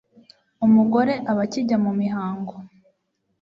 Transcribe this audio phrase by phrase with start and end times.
[0.65, 2.53] umugore aba akijya mu mihango